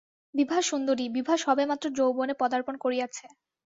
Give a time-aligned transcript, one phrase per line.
[0.33, 3.25] বিভা সুন্দরী, বিভা সবেমাত্র যৌবনে পদার্পণ করিয়াছে।